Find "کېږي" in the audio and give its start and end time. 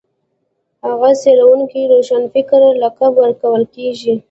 3.75-4.13